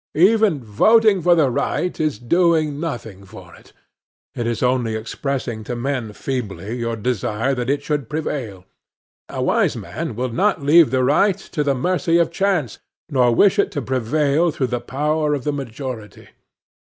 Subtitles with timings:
[0.17, 3.71] Even voting for the right is doing nothing for it.
[4.33, 8.65] It is only expressing to men feebly your desire that it should prevail.
[9.29, 12.79] A wise man will not leave the right to the mercy of chance,
[13.11, 16.29] nor wish it to prevail through the power of the majority.